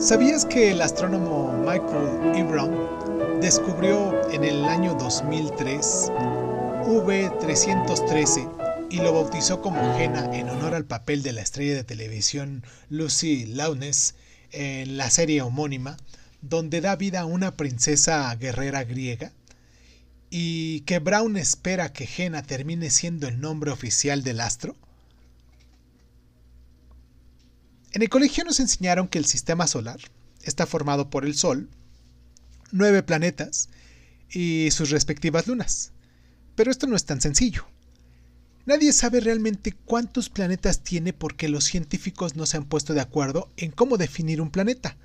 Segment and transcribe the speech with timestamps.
[0.00, 2.44] ¿Sabías que el astrónomo Michael.
[2.44, 6.10] Brown descubrió en el año 2003
[6.86, 12.64] V313 y lo bautizó como Jena en honor al papel de la estrella de televisión
[12.88, 14.14] Lucy Lawless
[14.52, 15.98] en la serie homónima,
[16.40, 19.32] donde da vida a una princesa guerrera griega?
[20.30, 24.76] ¿Y que Brown espera que Jena termine siendo el nombre oficial del astro?
[27.92, 29.98] En el colegio nos enseñaron que el sistema solar
[30.42, 31.68] está formado por el Sol,
[32.70, 33.68] nueve planetas
[34.30, 35.90] y sus respectivas lunas.
[36.54, 37.66] Pero esto no es tan sencillo.
[38.64, 43.48] Nadie sabe realmente cuántos planetas tiene porque los científicos no se han puesto de acuerdo
[43.56, 44.96] en cómo definir un planeta.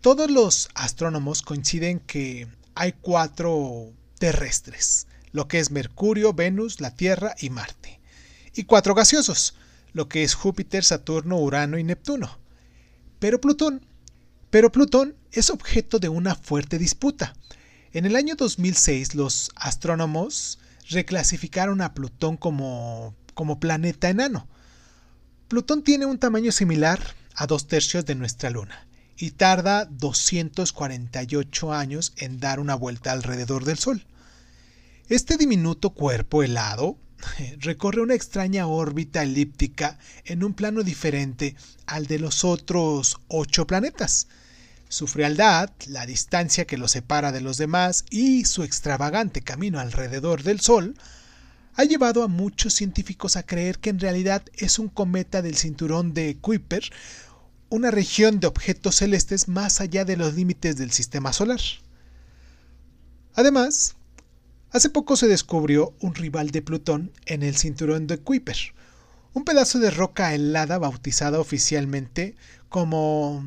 [0.00, 7.34] Todos los astrónomos coinciden que hay cuatro terrestres, lo que es Mercurio, Venus, la Tierra
[7.40, 7.98] y Marte,
[8.54, 9.54] y cuatro gaseosos,
[9.98, 12.38] lo que es Júpiter, Saturno, Urano y Neptuno.
[13.18, 13.84] Pero Plutón,
[14.48, 17.34] pero Plutón es objeto de una fuerte disputa.
[17.92, 24.46] En el año 2006 los astrónomos reclasificaron a Plutón como, como planeta enano.
[25.48, 27.00] Plutón tiene un tamaño similar
[27.34, 33.64] a dos tercios de nuestra Luna y tarda 248 años en dar una vuelta alrededor
[33.64, 34.06] del Sol.
[35.08, 36.96] Este diminuto cuerpo helado
[37.60, 44.28] recorre una extraña órbita elíptica en un plano diferente al de los otros ocho planetas.
[44.88, 50.42] Su frialdad, la distancia que lo separa de los demás y su extravagante camino alrededor
[50.42, 50.94] del Sol
[51.74, 56.14] ha llevado a muchos científicos a creer que en realidad es un cometa del cinturón
[56.14, 56.90] de Kuiper,
[57.68, 61.60] una región de objetos celestes más allá de los límites del sistema solar.
[63.34, 63.94] Además,
[64.70, 68.58] Hace poco se descubrió un rival de Plutón en el cinturón de Kuiper,
[69.32, 72.36] un pedazo de roca helada bautizada oficialmente
[72.68, 73.42] como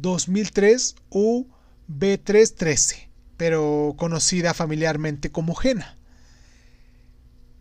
[0.00, 1.46] 2003 u
[1.88, 5.96] B313, pero conocida familiarmente como Jena.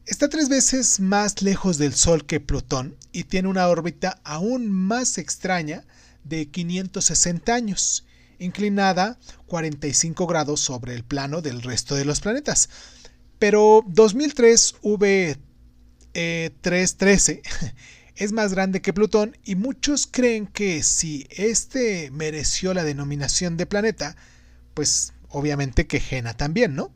[0.08, 5.20] Está tres veces más lejos del Sol que Plutón y tiene una órbita aún más
[5.20, 5.86] extraña
[6.24, 8.06] de 560 años
[8.44, 9.18] inclinada
[9.48, 12.70] 45 grados sobre el plano del resto de los planetas.
[13.40, 17.42] Pero 2003 V313
[18.16, 23.66] es más grande que Plutón y muchos creen que si este mereció la denominación de
[23.66, 24.16] planeta,
[24.74, 26.92] pues obviamente que Jena también, ¿no?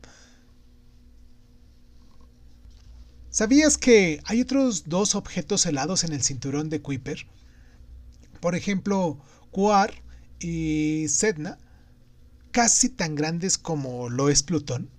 [3.30, 7.26] ¿Sabías que hay otros dos objetos helados en el cinturón de Kuiper?
[8.40, 9.20] Por ejemplo,
[9.50, 9.92] Quar
[10.40, 11.58] y Sedna,
[12.50, 14.90] casi tan grandes como lo es Plutón?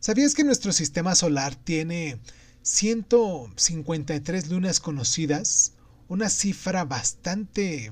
[0.00, 2.20] ¿Sabías que nuestro sistema solar tiene
[2.62, 5.72] 153 lunas conocidas?
[6.08, 7.90] Una cifra bastante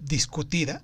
[0.00, 0.82] discutida.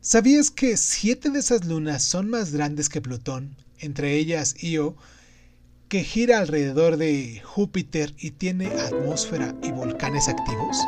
[0.00, 4.96] ¿Sabías que siete de esas lunas son más grandes que Plutón, entre ellas Io,
[5.92, 10.78] que gira alrededor de Júpiter y tiene atmósfera y volcanes activos?